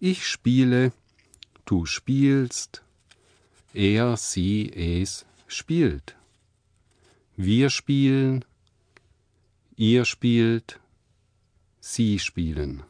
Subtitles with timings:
[0.00, 0.92] Ich spiele,
[1.64, 2.84] du spielst,
[3.74, 6.14] er, sie, es spielt.
[7.36, 8.44] Wir spielen,
[9.76, 10.78] ihr spielt,
[11.80, 12.84] sie spielen.